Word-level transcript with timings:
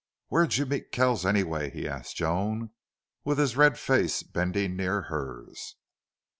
"Where'd 0.29 0.55
you 0.57 0.65
meet 0.65 0.91
Kells 0.91 1.27
anyway?" 1.27 1.69
he 1.69 1.87
asked 1.87 2.15
Joan, 2.15 2.71
with 3.23 3.37
his 3.37 3.55
red 3.55 3.77
face 3.77 4.23
bending 4.23 4.75
near 4.75 5.03
hers. 5.03 5.75